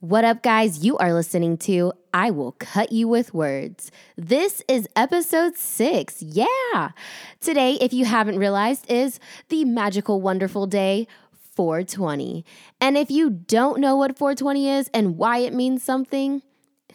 [0.00, 0.84] What up, guys?
[0.84, 3.90] You are listening to I Will Cut You with Words.
[4.16, 6.22] This is episode six.
[6.22, 6.90] Yeah.
[7.40, 11.08] Today, if you haven't realized, is the magical, wonderful day
[11.56, 12.44] 420.
[12.80, 16.42] And if you don't know what 420 is and why it means something,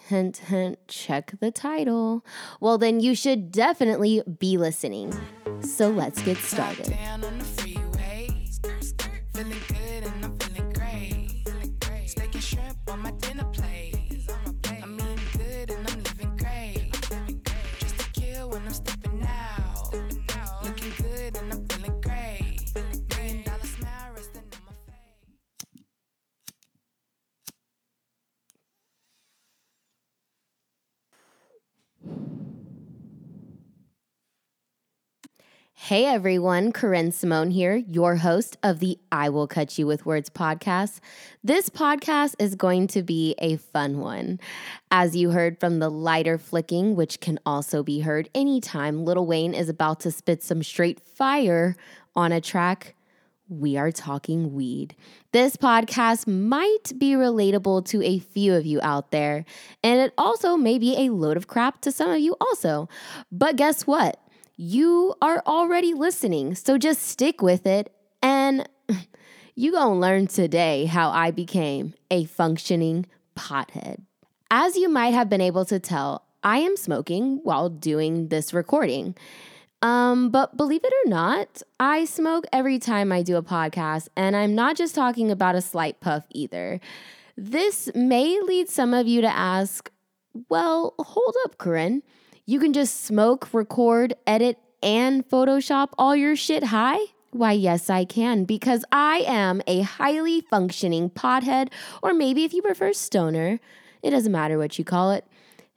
[0.08, 2.26] hint, hint, check the title.
[2.62, 5.14] Well, then you should definitely be listening.
[5.60, 6.98] So let's get started.
[35.76, 40.30] Hey everyone, Corinne Simone here, your host of the I Will Cut You with Words
[40.30, 41.00] podcast.
[41.44, 44.40] This podcast is going to be a fun one.
[44.92, 49.54] As you heard from the lighter flicking, which can also be heard anytime Little Wayne
[49.54, 51.76] is about to spit some straight fire
[52.16, 52.96] on a track,
[53.50, 54.96] we are talking weed.
[55.34, 59.44] This podcast might be relatable to a few of you out there,
[59.84, 62.88] and it also may be a load of crap to some of you also.
[63.32, 64.23] But guess what?
[64.56, 66.56] You are already listening.
[66.56, 68.68] So just stick with it and
[69.56, 74.02] you going to learn today how I became a functioning pothead.
[74.52, 79.16] As you might have been able to tell, I am smoking while doing this recording.
[79.82, 84.36] Um, but believe it or not, I smoke every time I do a podcast, and
[84.36, 86.80] I'm not just talking about a slight puff either.
[87.36, 89.92] This may lead some of you to ask,
[90.50, 92.02] well, hold up, Corinne.
[92.46, 97.00] You can just smoke, record, edit, and Photoshop all your shit high?
[97.32, 101.70] Why, yes, I can, because I am a highly functioning pothead,
[102.02, 103.62] or maybe if you prefer stoner,
[104.02, 105.26] it doesn't matter what you call it.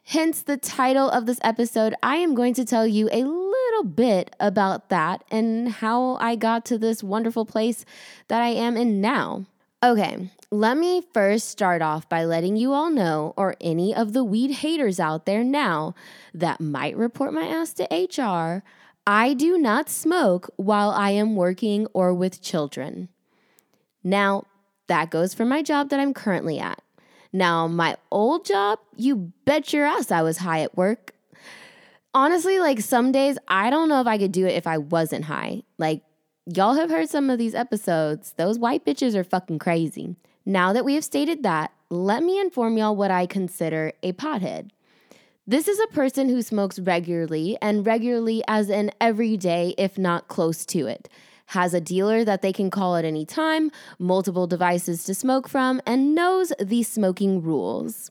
[0.07, 4.35] Hence the title of this episode, I am going to tell you a little bit
[4.41, 7.85] about that and how I got to this wonderful place
[8.27, 9.47] that I am in now.
[9.83, 14.25] Okay, let me first start off by letting you all know, or any of the
[14.25, 15.95] weed haters out there now
[16.33, 18.65] that might report my ass to HR,
[19.07, 23.11] I do not smoke while I am working or with children.
[24.03, 24.45] Now,
[24.87, 26.81] that goes for my job that I'm currently at.
[27.31, 31.13] Now, my old job, you bet your ass I was high at work.
[32.15, 35.27] Honestly, like some days, I don't know if I could do it if I wasn't
[35.27, 35.65] high.
[35.77, 36.03] Like,
[36.47, 38.35] y'all have heard some of these episodes.
[38.37, 40.15] Those white bitches are fucking crazy.
[40.45, 44.71] Now that we have stated that, let me inform y'all what I consider a pothead.
[45.49, 50.29] This is a person who smokes regularly, and regularly as in every day, if not
[50.29, 51.09] close to it.
[51.47, 55.81] Has a dealer that they can call at any time, multiple devices to smoke from,
[55.87, 58.11] and knows the smoking rules.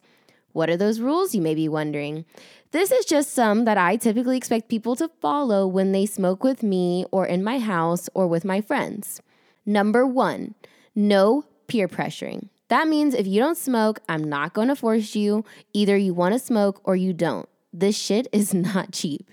[0.55, 2.23] What are those rules, you may be wondering?
[2.71, 6.63] This is just some that I typically expect people to follow when they smoke with
[6.63, 9.19] me or in my house or with my friends.
[9.65, 10.55] Number one,
[10.95, 12.47] no peer pressuring.
[12.69, 15.43] That means if you don't smoke, I'm not going to force you.
[15.73, 17.49] Either you want to smoke or you don't.
[17.73, 19.29] This shit is not cheap.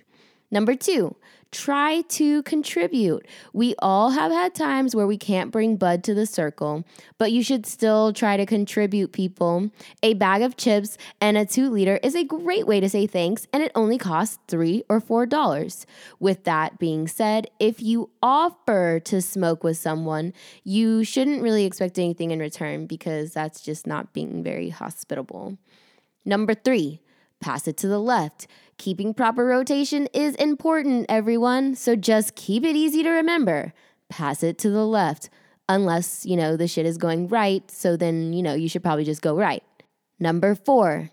[0.53, 1.17] Number two,
[1.51, 3.27] try to contribute.
[3.55, 6.85] We all have had times where we can't bring Bud to the circle,
[7.17, 9.71] but you should still try to contribute, people.
[10.03, 13.47] A bag of chips and a two liter is a great way to say thanks,
[13.51, 15.87] and it only costs three or four dollars.
[16.21, 20.35] With that being said, if you offer to smoke with someone,
[20.65, 25.57] you shouldn't really expect anything in return because that's just not being very hospitable.
[26.27, 27.01] Number three,
[27.41, 28.47] pass it to the left.
[28.83, 33.73] Keeping proper rotation is important, everyone, so just keep it easy to remember.
[34.09, 35.31] Pass it to the left,
[35.69, 39.05] unless, you know, the shit is going right, so then, you know, you should probably
[39.05, 39.63] just go right.
[40.19, 41.11] Number four,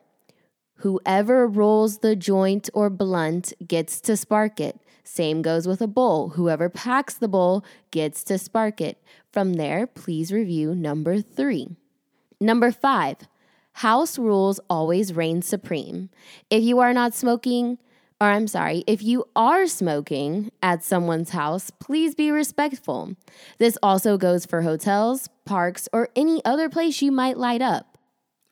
[0.78, 4.80] whoever rolls the joint or blunt gets to spark it.
[5.03, 6.30] Same goes with a bowl.
[6.30, 8.97] Whoever packs the bowl gets to spark it.
[9.31, 11.68] From there, please review number three.
[12.41, 13.18] Number five,
[13.74, 16.10] House rules always reign supreme.
[16.50, 17.77] If you are not smoking,
[18.19, 23.16] or I'm sorry, if you are smoking at someone's house, please be respectful.
[23.57, 27.98] This also goes for hotels, parks, or any other place you might light up.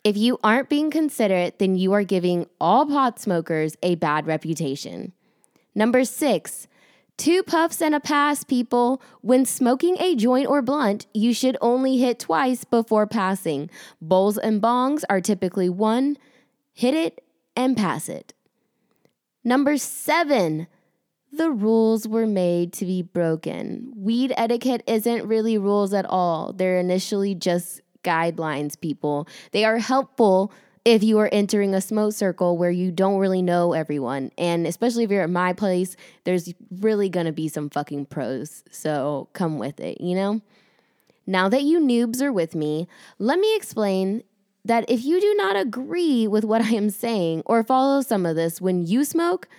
[0.03, 5.11] If you aren't being considerate, then you are giving all pot smokers a bad reputation.
[5.75, 6.67] Number six,
[7.17, 9.01] Two puffs and a pass, people.
[9.21, 13.71] When smoking a joint or blunt, you should only hit twice before passing.
[13.99, 16.17] Bowls and bongs are typically one,
[16.73, 17.23] hit it
[17.55, 18.35] and pass it.
[19.43, 20.67] Number seven,
[21.31, 23.93] the rules were made to be broken.
[23.95, 29.27] Weed etiquette isn't really rules at all, they're initially just guidelines, people.
[29.51, 30.51] They are helpful
[30.87, 34.31] if you are entering a smoke circle where you don't really know everyone.
[34.37, 38.63] And especially if you're at my place, there's really gonna be some fucking pros.
[38.71, 40.39] So come with it, you know?
[41.25, 42.87] Now that you noobs are with me,
[43.19, 44.23] let me explain
[44.63, 48.37] that if you do not agree with what I am saying or follow some of
[48.37, 49.49] this when you smoke,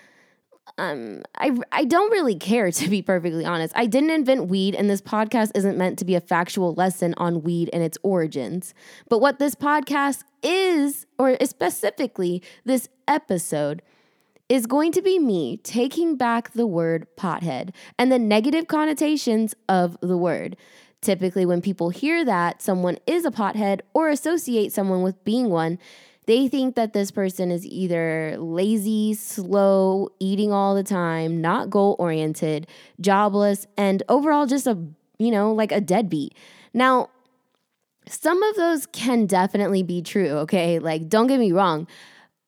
[0.77, 3.73] um, I, I don't really care to be perfectly honest.
[3.77, 7.43] I didn't invent weed, and this podcast isn't meant to be a factual lesson on
[7.43, 8.75] weed and its origins.
[9.09, 13.83] But what this podcast is, or specifically this episode,
[14.49, 19.99] is going to be me taking back the word pothead and the negative connotations of
[20.01, 20.57] the word.
[21.01, 25.79] Typically, when people hear that someone is a pothead or associate someone with being one,
[26.29, 31.97] they think that this person is either lazy, slow, eating all the time, not goal
[31.99, 32.67] oriented,
[33.01, 34.77] jobless, and overall just a,
[35.19, 36.35] you know, like a deadbeat.
[36.75, 37.09] Now,
[38.07, 40.79] some of those can definitely be true, okay?
[40.79, 41.89] Like, don't get me wrong.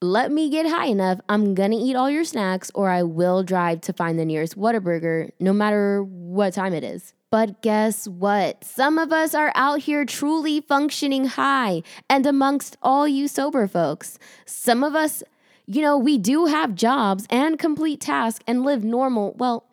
[0.03, 1.19] Let me get high enough.
[1.31, 5.31] I'm gonna eat all your snacks, or I will drive to find the nearest Whataburger,
[5.41, 7.15] no matter what time it is.
[7.31, 8.65] But guess what?
[8.65, 11.83] Some of us are out here truly functioning high.
[12.09, 15.23] And amongst all you sober folks, some of us,
[15.67, 19.65] you know, we do have jobs and complete tasks and live normal, well,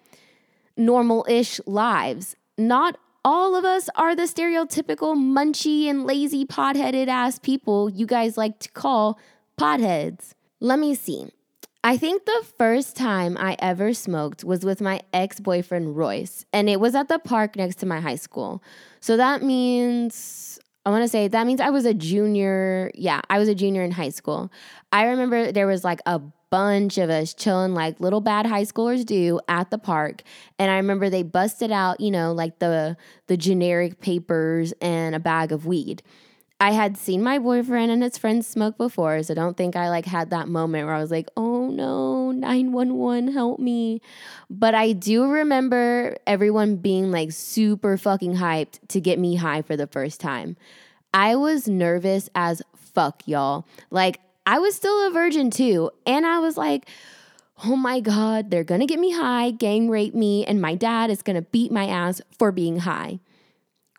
[0.75, 2.36] normal ish lives.
[2.59, 8.38] Not all of us are the stereotypical munchy and lazy potheaded ass people you guys
[8.38, 9.19] like to call
[9.60, 10.33] potheads.
[10.60, 11.31] Let me see.
[11.83, 16.69] I think the first time I ever smoked was with my ex boyfriend Royce, and
[16.69, 18.63] it was at the park next to my high school.
[19.00, 22.91] So that means, I wanna say, that means I was a junior.
[22.94, 24.51] Yeah, I was a junior in high school.
[24.91, 26.19] I remember there was like a
[26.50, 30.24] bunch of us chilling like little bad high schoolers do at the park
[30.57, 32.95] and i remember they busted out you know like the
[33.27, 36.01] the generic papers and a bag of weed
[36.59, 40.06] I had seen my boyfriend and his friends smoke before, so don't think I like
[40.06, 44.01] had that moment where I was like, "Oh no, 911, help me."
[44.50, 49.77] But I do remember everyone being like super fucking hyped to get me high for
[49.77, 50.57] the first time.
[51.13, 53.68] I was nervous as fuck, y'all.
[53.92, 56.89] Like I was still a virgin too, and I was like,
[57.65, 61.21] "Oh my god, they're to get me high, gang rape me, and my dad is
[61.36, 63.19] to beat my ass for being high."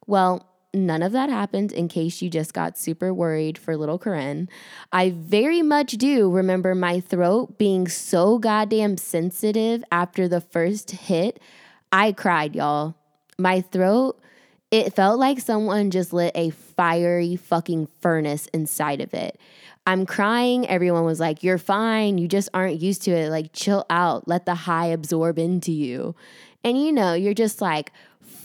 [0.08, 4.48] Well, none of that happened in case you just got super worried for little Corinne.
[4.92, 11.40] I very much do remember my throat being so goddamn sensitive after the first hit.
[11.90, 12.94] I cried, y'all.
[13.38, 14.20] My throat,
[14.70, 19.40] it felt like someone just lit a fiery fucking furnace inside of it.
[19.86, 20.68] I'm crying.
[20.68, 22.18] Everyone was like, You're fine.
[22.18, 23.30] You just aren't used to it.
[23.30, 24.28] Like, chill out.
[24.28, 26.14] Let the high absorb into you.
[26.62, 27.92] And you know, you're just like,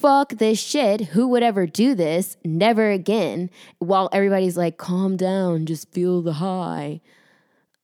[0.04, 1.00] fuck this shit.
[1.00, 2.36] Who would ever do this?
[2.44, 3.50] Never again.
[3.80, 7.00] While everybody's like, calm down, just feel the high.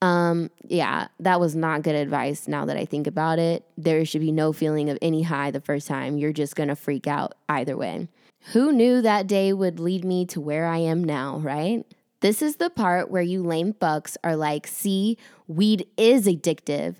[0.01, 3.65] Um, yeah, that was not good advice now that I think about it.
[3.77, 6.17] There should be no feeling of any high the first time.
[6.17, 8.09] You're just gonna freak out either way.
[8.51, 11.85] Who knew that day would lead me to where I am now, right?
[12.19, 15.17] This is the part where you lame fucks are like, see,
[15.47, 16.95] weed is addictive.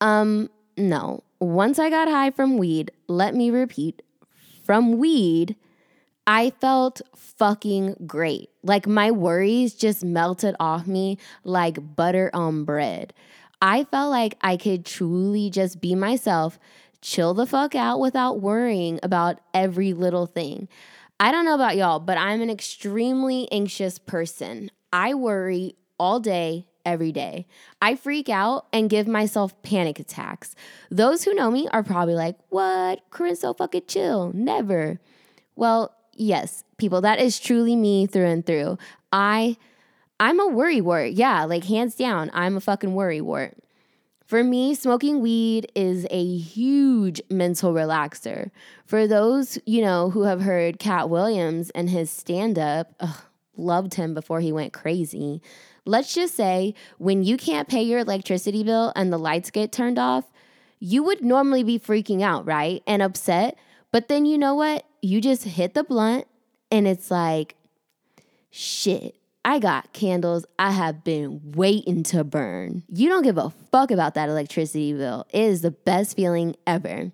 [0.00, 1.22] Um, no.
[1.38, 4.00] Once I got high from weed, let me repeat,
[4.64, 5.56] from weed,
[6.26, 8.50] I felt fucking great.
[8.62, 13.12] Like my worries just melted off me like butter on bread.
[13.60, 16.58] I felt like I could truly just be myself,
[17.02, 20.68] chill the fuck out without worrying about every little thing.
[21.20, 24.70] I don't know about y'all, but I'm an extremely anxious person.
[24.92, 27.46] I worry all day, every day.
[27.80, 30.54] I freak out and give myself panic attacks.
[30.90, 33.00] Those who know me are probably like, what?
[33.10, 34.32] Corinne's so fucking chill.
[34.34, 35.00] Never.
[35.56, 38.78] Well, yes, people, that is truly me through and through.
[39.12, 39.56] I
[40.20, 41.12] I'm a worry wart.
[41.12, 43.56] Yeah, like hands down, I'm a fucking worry wart.
[44.26, 48.50] For me, smoking weed is a huge mental relaxer.
[48.86, 52.94] For those, you know, who have heard Katt Williams and his stand up,
[53.56, 55.42] loved him before he went crazy.
[55.86, 59.98] Let's just say when you can't pay your electricity bill and the lights get turned
[59.98, 60.24] off,
[60.78, 62.82] you would normally be freaking out, right?
[62.86, 63.56] And upset.
[63.92, 64.84] But then you know what?
[65.02, 66.26] You just hit the blunt
[66.70, 67.54] and it's like,
[68.50, 72.82] shit, I got candles I have been waiting to burn.
[72.88, 75.26] You don't give a fuck about that electricity bill.
[75.30, 77.12] It is the best feeling ever.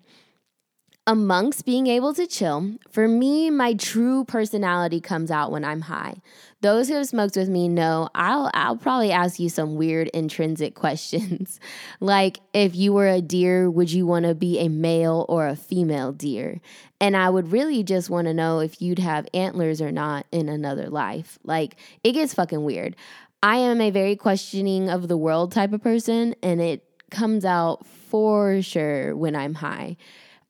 [1.07, 6.21] Amongst being able to chill, for me, my true personality comes out when I'm high.
[6.61, 10.75] Those who have smoked with me know I'll I'll probably ask you some weird intrinsic
[10.75, 11.59] questions.
[11.99, 15.55] like if you were a deer, would you want to be a male or a
[15.55, 16.61] female deer?
[16.99, 20.49] And I would really just want to know if you'd have antlers or not in
[20.49, 21.39] another life.
[21.43, 22.95] Like it gets fucking weird.
[23.41, 27.87] I am a very questioning of the world type of person and it comes out
[27.87, 29.97] for sure when I'm high.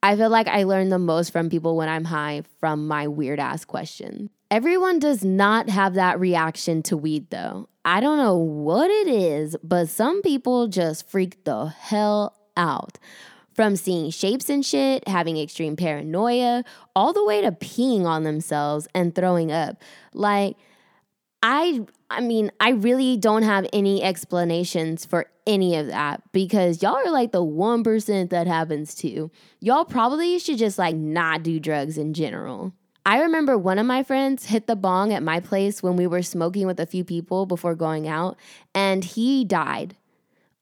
[0.03, 3.39] I feel like I learn the most from people when I'm high from my weird
[3.39, 4.29] ass question.
[4.49, 7.69] Everyone does not have that reaction to weed though.
[7.85, 12.97] I don't know what it is, but some people just freak the hell out.
[13.53, 16.63] From seeing shapes and shit, having extreme paranoia,
[16.95, 19.81] all the way to peeing on themselves and throwing up.
[20.13, 20.55] Like,
[21.43, 26.95] I I mean, I really don't have any explanations for any of that because y'all
[26.95, 29.31] are like the 1% that happens to.
[29.59, 32.73] Y'all probably should just like not do drugs in general.
[33.05, 36.21] I remember one of my friends hit the bong at my place when we were
[36.21, 38.37] smoking with a few people before going out
[38.75, 39.97] and he died.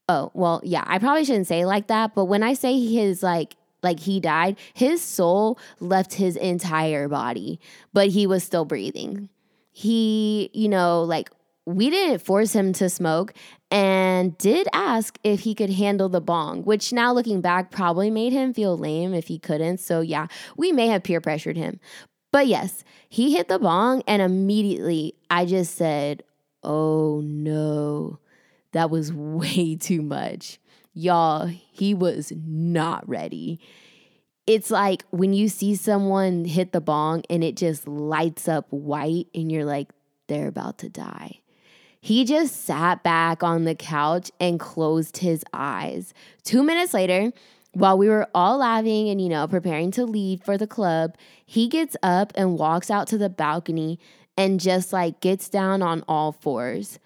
[0.08, 3.56] Oh, well, yeah, I probably shouldn't say like that, but when I say his like
[3.82, 7.60] like he died, his soul left his entire body,
[7.94, 9.30] but he was still breathing.
[9.72, 11.30] He, you know, like
[11.66, 13.34] we didn't force him to smoke
[13.72, 18.34] and did ask if he could handle the bong, which now looking back probably made
[18.34, 19.80] him feel lame if he couldn't.
[19.80, 21.80] So, yeah, we may have peer pressured him.
[22.32, 26.24] But yes, he hit the bong, and immediately I just said,
[26.64, 28.20] Oh no,
[28.72, 30.60] that was way too much.
[30.94, 33.60] Y'all, he was not ready.
[34.48, 39.28] It's like when you see someone hit the bong and it just lights up white,
[39.34, 39.90] and you're like,
[40.28, 41.39] they're about to die.
[42.02, 46.14] He just sat back on the couch and closed his eyes.
[46.44, 47.32] Two minutes later,
[47.74, 51.16] while we were all laughing and, you know, preparing to leave for the club,
[51.46, 54.00] he gets up and walks out to the balcony
[54.38, 57.00] and just like gets down on all fours.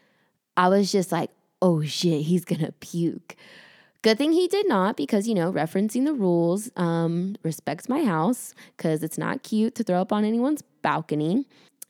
[0.55, 1.31] I was just like,
[1.61, 3.35] oh shit, he's gonna puke.
[4.03, 8.53] Good thing he did not because, you know, referencing the rules, um, respects my house
[8.75, 11.47] because it's not cute to throw up on anyone's balcony.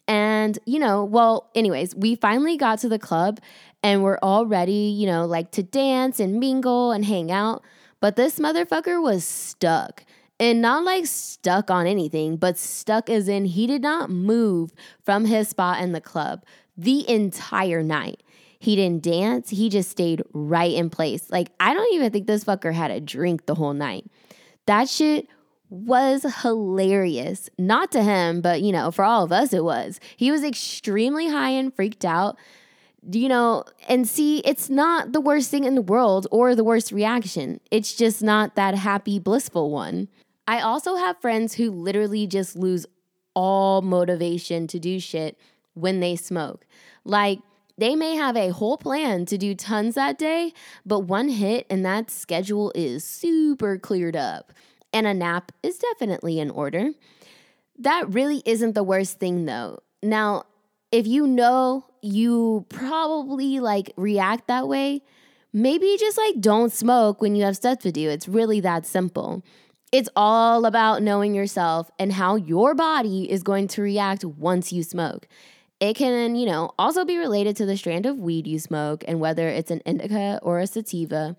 [0.07, 3.39] And, you know, well, anyways, we finally got to the club
[3.81, 7.63] and we're all ready, you know, like to dance and mingle and hang out.
[7.99, 10.03] But this motherfucker was stuck.
[10.39, 15.25] And not like stuck on anything, but stuck as in he did not move from
[15.25, 16.43] his spot in the club
[16.75, 18.23] the entire night.
[18.59, 21.29] He didn't dance, he just stayed right in place.
[21.29, 24.05] Like, I don't even think this fucker had a drink the whole night.
[24.65, 25.27] That shit
[25.73, 27.49] was hilarious.
[27.57, 29.99] Not to him, but you know, for all of us, it was.
[30.15, 32.37] He was extremely high and freaked out.
[33.11, 36.91] You know, and see, it's not the worst thing in the world or the worst
[36.91, 37.59] reaction.
[37.71, 40.07] It's just not that happy, blissful one.
[40.47, 42.85] I also have friends who literally just lose
[43.33, 45.37] all motivation to do shit
[45.73, 46.65] when they smoke.
[47.03, 47.39] Like,
[47.77, 50.53] they may have a whole plan to do tons that day,
[50.85, 54.53] but one hit and that schedule is super cleared up
[54.93, 56.91] and a nap is definitely in order.
[57.79, 59.79] That really isn't the worst thing though.
[60.01, 60.43] Now,
[60.91, 65.01] if you know you probably like react that way,
[65.51, 68.09] maybe just like don't smoke when you have stuff to do.
[68.09, 69.43] It's really that simple.
[69.91, 74.83] It's all about knowing yourself and how your body is going to react once you
[74.83, 75.27] smoke.
[75.79, 79.19] It can, you know, also be related to the strand of weed you smoke and
[79.19, 81.35] whether it's an indica or a sativa.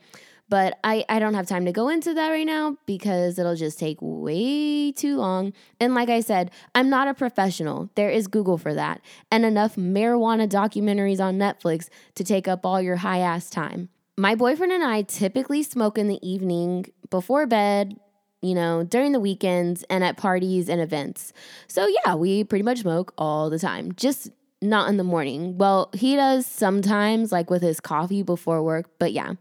[0.48, 3.78] But I, I don't have time to go into that right now because it'll just
[3.78, 5.54] take way too long.
[5.80, 7.88] And like I said, I'm not a professional.
[7.94, 12.80] There is Google for that, and enough marijuana documentaries on Netflix to take up all
[12.80, 13.88] your high ass time.
[14.16, 17.98] My boyfriend and I typically smoke in the evening before bed,
[18.42, 21.32] you know, during the weekends and at parties and events.
[21.66, 24.30] So yeah, we pretty much smoke all the time, just
[24.62, 25.58] not in the morning.
[25.58, 29.34] Well, he does sometimes, like with his coffee before work, but yeah.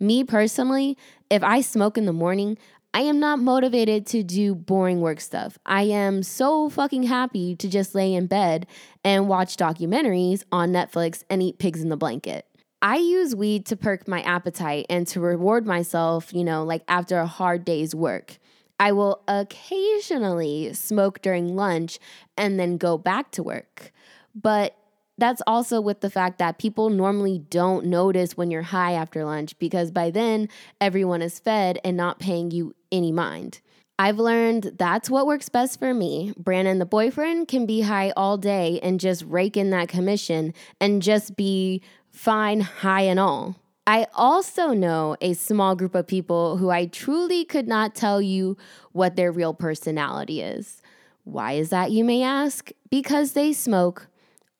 [0.00, 0.96] Me personally,
[1.30, 2.58] if I smoke in the morning,
[2.94, 5.58] I am not motivated to do boring work stuff.
[5.66, 8.66] I am so fucking happy to just lay in bed
[9.04, 12.46] and watch documentaries on Netflix and eat pigs in the blanket.
[12.80, 17.18] I use weed to perk my appetite and to reward myself, you know, like after
[17.18, 18.38] a hard day's work.
[18.80, 21.98] I will occasionally smoke during lunch
[22.36, 23.92] and then go back to work.
[24.34, 24.76] But
[25.18, 29.58] that's also with the fact that people normally don't notice when you're high after lunch
[29.58, 30.48] because by then
[30.80, 33.60] everyone is fed and not paying you any mind.
[33.98, 36.32] I've learned that's what works best for me.
[36.38, 41.02] Brandon, the boyfriend, can be high all day and just rake in that commission and
[41.02, 41.82] just be
[42.12, 43.56] fine, high and all.
[43.88, 48.56] I also know a small group of people who I truly could not tell you
[48.92, 50.80] what their real personality is.
[51.24, 52.70] Why is that, you may ask?
[52.90, 54.06] Because they smoke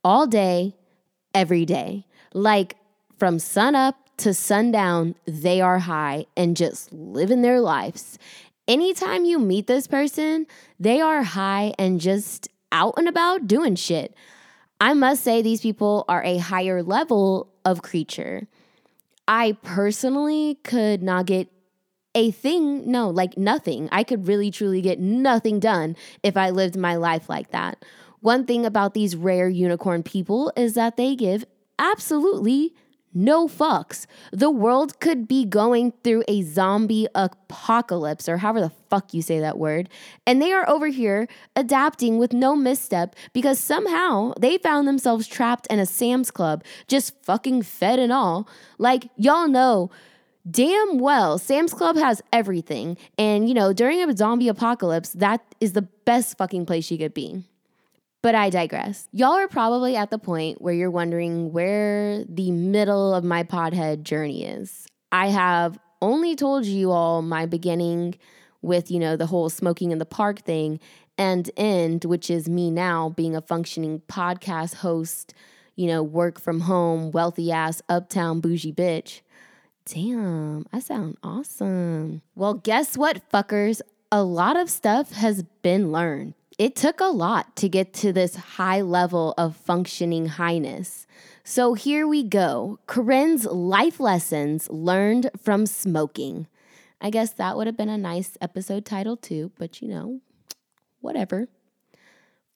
[0.08, 0.74] all day,
[1.34, 2.06] every day.
[2.32, 2.76] Like
[3.18, 8.18] from sun up to sundown, they are high and just living their lives.
[8.66, 10.46] Anytime you meet this person,
[10.80, 14.14] they are high and just out and about doing shit.
[14.80, 18.48] I must say, these people are a higher level of creature.
[19.26, 21.48] I personally could not get
[22.14, 23.90] a thing, no, like nothing.
[23.92, 27.84] I could really truly get nothing done if I lived my life like that.
[28.28, 31.46] One thing about these rare unicorn people is that they give
[31.78, 32.74] absolutely
[33.14, 34.04] no fucks.
[34.32, 39.40] The world could be going through a zombie apocalypse, or however the fuck you say
[39.40, 39.88] that word,
[40.26, 45.66] and they are over here adapting with no misstep because somehow they found themselves trapped
[45.68, 48.46] in a Sam's Club, just fucking fed and all.
[48.76, 49.90] Like, y'all know
[50.50, 55.72] damn well Sam's Club has everything, and you know, during a zombie apocalypse, that is
[55.72, 57.42] the best fucking place you could be.
[58.20, 59.08] But I digress.
[59.12, 64.02] Y'all are probably at the point where you're wondering where the middle of my podhead
[64.02, 64.86] journey is.
[65.12, 68.16] I have only told you all my beginning
[68.60, 70.80] with, you know, the whole smoking in the park thing
[71.16, 75.32] and end, which is me now being a functioning podcast host,
[75.76, 79.20] you know, work from home, wealthy ass, uptown bougie bitch.
[79.84, 82.22] Damn, I sound awesome.
[82.34, 83.80] Well, guess what, fuckers?
[84.10, 88.34] A lot of stuff has been learned it took a lot to get to this
[88.34, 91.06] high level of functioning highness.
[91.44, 96.48] So here we go Corinne's life lessons learned from smoking.
[97.00, 100.20] I guess that would have been a nice episode title too, but you know,
[101.00, 101.48] whatever.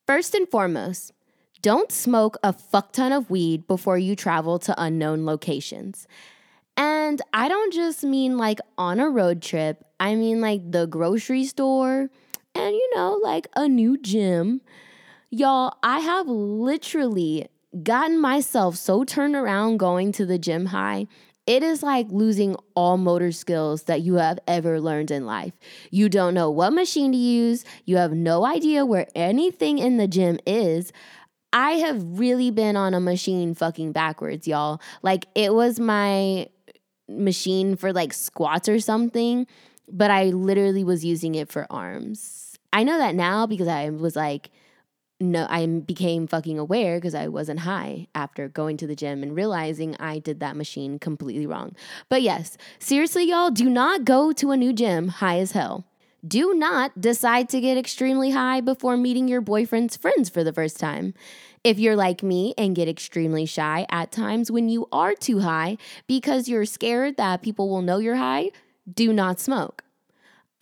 [0.05, 1.13] First and foremost,
[1.63, 6.09] don't smoke a fuck ton of weed before you travel to unknown locations.
[6.77, 11.45] And I don't just mean like on a road trip, I mean like the grocery
[11.45, 12.11] store
[12.55, 14.61] and you know, like a new gym.
[15.31, 17.49] Y'all, I have literally
[17.83, 21.07] gotten myself so turned around going to the gym high.
[21.47, 25.55] It is like losing all motor skills that you have ever learned in life.
[25.91, 30.07] You don't know what machine to use, you have no idea where anything in the
[30.07, 30.93] gym is.
[31.53, 34.81] I have really been on a machine fucking backwards, y'all.
[35.03, 36.49] Like it was my
[37.09, 39.47] machine for like squats or something,
[39.88, 42.41] but I literally was using it for arms.
[42.73, 44.51] I know that now because I was like,
[45.21, 49.37] no, I became fucking aware because I wasn't high after going to the gym and
[49.37, 51.77] realizing I did that machine completely wrong.
[52.09, 55.85] But yes, seriously, y'all, do not go to a new gym high as hell.
[56.27, 60.79] Do not decide to get extremely high before meeting your boyfriend's friends for the first
[60.79, 61.15] time.
[61.65, 65.79] If you're like me and get extremely shy at times when you are too high
[66.07, 68.51] because you're scared that people will know you're high,
[68.93, 69.85] do not smoke.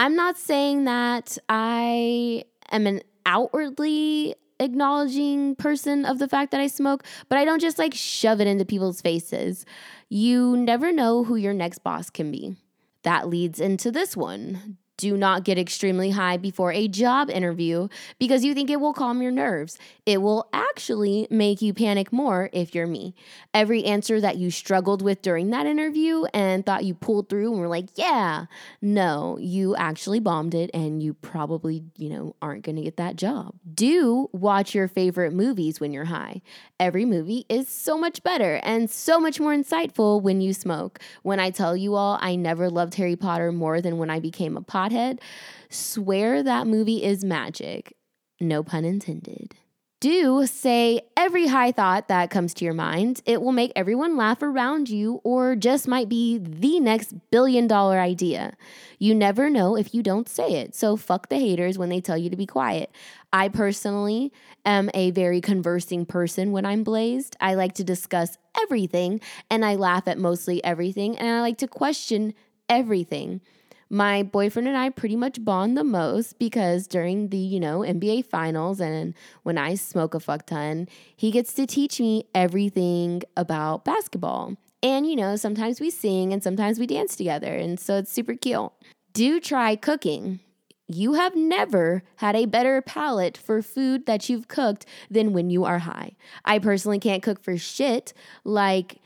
[0.00, 6.68] I'm not saying that I am an outwardly acknowledging person of the fact that I
[6.68, 9.66] smoke, but I don't just like shove it into people's faces.
[10.08, 12.56] You never know who your next boss can be.
[13.02, 18.44] That leads into this one do not get extremely high before a job interview because
[18.44, 19.78] you think it will calm your nerves.
[20.04, 23.14] It will actually make you panic more if you're me.
[23.54, 27.60] Every answer that you struggled with during that interview and thought you pulled through and
[27.60, 28.44] were like, yeah,
[28.82, 33.16] no, you actually bombed it and you probably, you know, aren't going to get that
[33.16, 33.54] job.
[33.72, 36.42] Do watch your favorite movies when you're high.
[36.78, 41.00] Every movie is so much better and so much more insightful when you smoke.
[41.22, 44.56] When I tell you all, I never loved Harry Potter more than when I became
[44.56, 45.20] a pot pothead,
[45.68, 47.96] swear that movie is magic.
[48.40, 49.54] No pun intended.
[50.00, 53.20] Do say every high thought that comes to your mind.
[53.26, 58.00] It will make everyone laugh around you, or just might be the next billion dollar
[58.00, 58.56] idea.
[58.98, 62.16] You never know if you don't say it, so fuck the haters when they tell
[62.16, 62.90] you to be quiet.
[63.30, 64.32] I personally
[64.64, 67.36] am a very conversing person when I'm blazed.
[67.38, 71.68] I like to discuss everything, and I laugh at mostly everything, and I like to
[71.68, 72.32] question
[72.70, 73.42] everything
[73.90, 78.24] my boyfriend and I pretty much bond the most because during the, you know, NBA
[78.26, 83.84] finals and when I smoke a fuck ton, he gets to teach me everything about
[83.84, 84.56] basketball.
[84.80, 87.52] And, you know, sometimes we sing and sometimes we dance together.
[87.52, 88.70] And so it's super cute.
[89.12, 90.38] Do try cooking.
[90.86, 95.64] You have never had a better palate for food that you've cooked than when you
[95.64, 96.12] are high.
[96.44, 98.12] I personally can't cook for shit.
[98.44, 99.00] Like,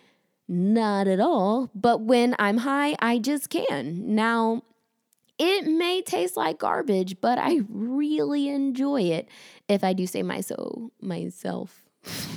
[0.46, 1.70] not at all.
[1.74, 4.14] But when I'm high, I just can.
[4.14, 4.62] Now,
[5.38, 9.28] it may taste like garbage, but I really enjoy it
[9.68, 11.84] if I do say my so myself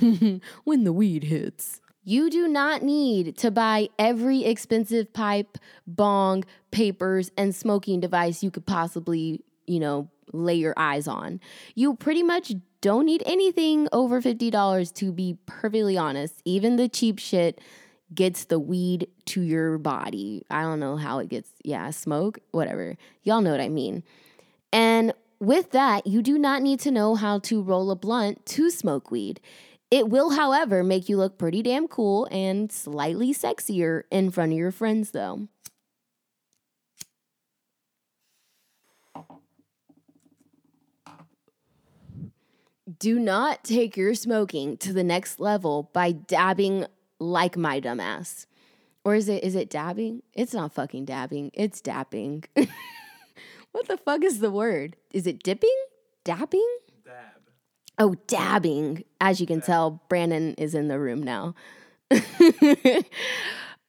[0.64, 1.80] when the weed hits.
[2.04, 8.50] You do not need to buy every expensive pipe, bong, papers, and smoking device you
[8.50, 11.38] could possibly, you know, lay your eyes on.
[11.74, 16.40] You pretty much don't need anything over $50 to be perfectly honest.
[16.46, 17.60] Even the cheap shit
[18.14, 20.44] gets the weed to your body.
[20.50, 22.96] I don't know how it gets, yeah, smoke, whatever.
[23.22, 24.02] Y'all know what I mean.
[24.72, 28.70] And with that, you do not need to know how to roll a blunt to
[28.70, 29.40] smoke weed.
[29.90, 34.58] It will, however, make you look pretty damn cool and slightly sexier in front of
[34.58, 35.48] your friends, though.
[42.98, 46.86] Do not take your smoking to the next level by dabbing
[47.18, 48.46] like my dumbass.
[49.04, 50.22] Or is it is it dabbing?
[50.34, 51.50] It's not fucking dabbing.
[51.54, 52.44] It's dapping.
[53.72, 54.96] what the fuck is the word?
[55.12, 55.76] Is it dipping?
[56.24, 56.68] Dapping?
[57.04, 57.14] Dab.
[57.98, 59.04] Oh, dabbing.
[59.20, 61.54] As you can tell, Brandon is in the room now.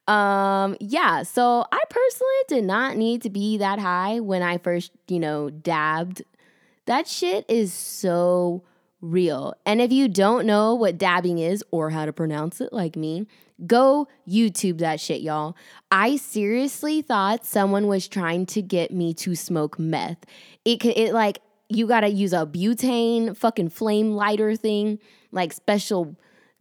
[0.07, 4.91] um, yeah, so I personally did not need to be that high when I first,
[5.07, 6.23] you know, dabbed.
[6.85, 8.63] That shit is so
[9.01, 9.53] real.
[9.65, 13.27] And if you don't know what dabbing is or how to pronounce it like me,
[13.65, 15.55] go YouTube that shit, y'all.
[15.91, 20.25] I seriously thought someone was trying to get me to smoke meth.
[20.65, 24.99] It could it like you got to use a butane fucking flame lighter thing,
[25.31, 26.15] like special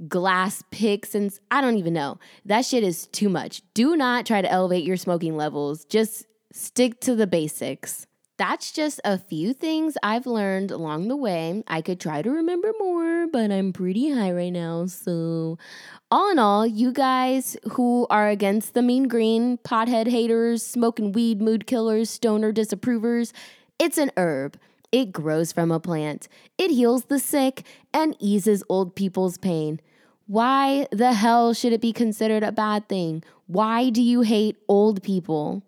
[0.07, 2.19] glass picks and I don't even know.
[2.45, 3.63] That shit is too much.
[3.75, 5.85] Do not try to elevate your smoking levels.
[5.85, 8.07] Just stick to the basics.
[8.39, 11.65] That's just a few things I've learned along the way.
[11.67, 14.87] I could try to remember more, but I'm pretty high right now.
[14.87, 15.59] So,
[16.09, 21.43] all in all, you guys who are against the mean green, pothead haters, smoking weed,
[21.43, 23.33] mood killers, stoner disapprovers,
[23.77, 24.57] it's an herb.
[24.93, 26.29] It grows from a plant.
[26.57, 29.81] It heals the sick and eases old people's pain.
[30.29, 33.25] Why the hell should it be considered a bad thing?
[33.49, 35.65] Why do you hate old people?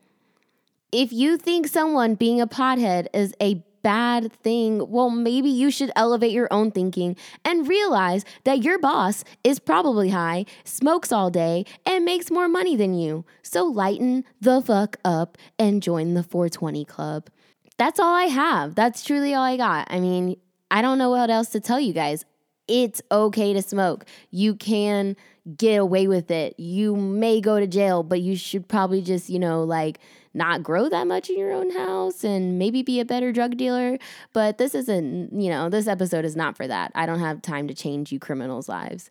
[0.92, 5.90] If you think someone being a pothead is a bad thing, well, maybe you should
[5.96, 11.64] elevate your own thinking and realize that your boss is probably high, smokes all day,
[11.86, 13.24] and makes more money than you.
[13.42, 17.30] So lighten the fuck up and join the 420 Club
[17.80, 18.74] that's all I have.
[18.74, 19.86] That's truly all I got.
[19.90, 20.36] I mean,
[20.70, 22.26] I don't know what else to tell you guys.
[22.68, 24.04] It's okay to smoke.
[24.30, 25.16] You can
[25.56, 26.58] get away with it.
[26.58, 29.98] You may go to jail, but you should probably just, you know, like
[30.32, 33.98] not grow that much in your own house and maybe be a better drug dealer.
[34.32, 36.92] But this isn't, you know, this episode is not for that.
[36.94, 39.10] I don't have time to change you criminals' lives.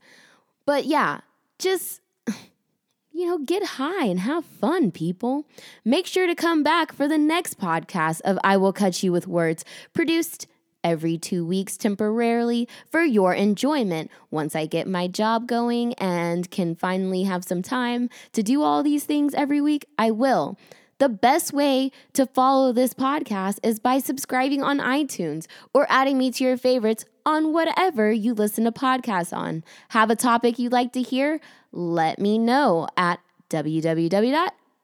[0.65, 1.21] But yeah,
[1.57, 2.01] just
[3.11, 5.45] you know, get high and have fun, people.
[5.83, 9.27] Make sure to come back for the next podcast of I Will Cut You with
[9.27, 10.47] Words, produced
[10.83, 14.09] every two weeks temporarily for your enjoyment.
[14.31, 18.83] Once I get my job going and can finally have some time to do all
[18.83, 20.57] these things every week, I will.
[20.99, 26.29] The best way to follow this podcast is by subscribing on iTunes or adding me
[26.31, 29.63] to your favorites on whatever you listen to podcasts on.
[29.89, 31.39] Have a topic you'd like to hear?
[31.71, 33.21] Let me know at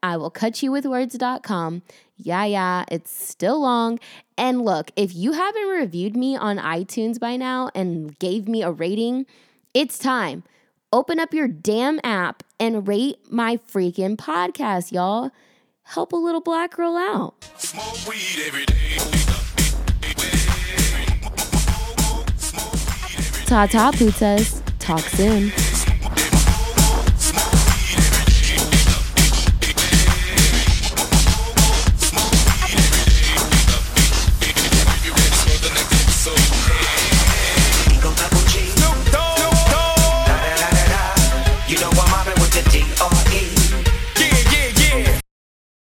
[0.06, 1.82] www.iwillcutyouwithwords.com.
[2.18, 4.00] Yeah, yeah, it's still long.
[4.38, 8.72] And look, if you haven't reviewed me on iTunes by now and gave me a
[8.72, 9.26] rating,
[9.74, 10.44] it's time.
[10.94, 15.32] Open up your damn app and rate my freaking podcast, y'all
[15.86, 17.36] help a little black girl out.
[23.46, 24.62] Ta ta, Putas.
[24.80, 25.52] Talk soon.